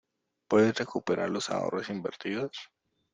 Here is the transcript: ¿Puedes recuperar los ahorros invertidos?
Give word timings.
¿Puedes 0.49 0.73
recuperar 0.79 1.29
los 1.29 1.51
ahorros 1.51 1.91
invertidos? 1.91 2.71